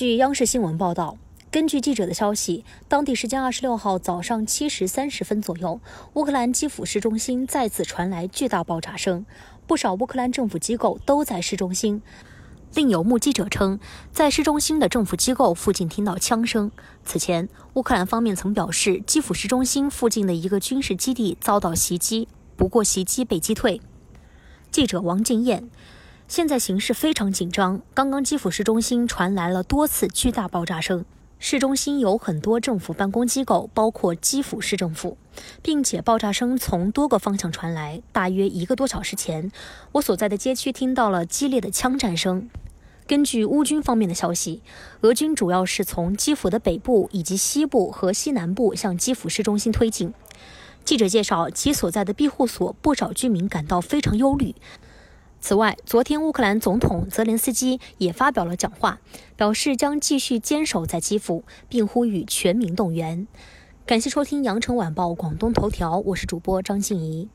[0.00, 1.18] 据央视新闻报道，
[1.50, 5.78] 根据记者的消息，当地时间二十六号早上七时三十分左右，
[6.14, 9.26] 乌克兰基辅市中心再次传来巨大爆炸声，
[9.66, 12.00] 不少乌克兰政府机构都在市中心。
[12.72, 13.78] 另有目击者称，
[14.10, 16.72] 在市中心的政府机构附近听到枪声。
[17.04, 22.26] 此前，乌克兰方面曾表示，基辅市中心附近的一个军事基地遭到袭击，
[22.56, 23.82] 不过袭击被击退。
[24.70, 25.68] 记者王静燕。
[26.30, 27.82] 现在形势非常紧张。
[27.92, 31.04] 刚刚基辅市中心传来了多次巨大爆炸声，
[31.40, 35.18] 市中心有很多政府办公机构，包括基辅市政府，
[35.60, 38.00] 并且爆炸声从多个方向传来。
[38.12, 39.50] 大约一个多小时前，
[39.90, 42.48] 我所在的街区听到了激烈的枪战声。
[43.08, 44.62] 根据乌军方面的消息，
[45.00, 50.14] 俄军主要是从基辅的北部以及西部和西南部向基辅市中心推进。
[50.82, 54.54] 记者介绍，其所在的庇护所不少居民感到非常忧虑。
[55.40, 59.00] 此外，昨天乌克兰总统泽连斯基也发表了讲话，
[59.36, 63.26] 表示将继续坚守在基辅，并呼吁全民动员。
[63.86, 67.28] 感谢收听羊城晚报广东头条，我是主播张静怡。